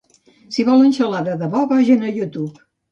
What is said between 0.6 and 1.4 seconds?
volen xalar de